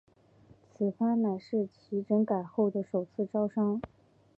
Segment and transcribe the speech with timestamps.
[0.73, 3.79] 此番乃是其整改后的首次招商。